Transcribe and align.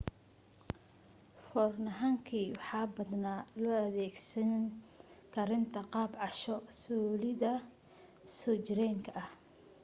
foorno 1.47 1.89
hangi 2.01 2.41
waxaa 2.57 2.87
badanaa 2.95 3.41
loo 3.61 3.77
adeegsadaa 3.89 4.67
karinta 5.35 5.79
qaab 5.93 6.11
casho 6.21 6.55
soolidda 6.81 7.51
soo 8.37 8.57
jireenka 8.65 9.11
ah 9.23 9.29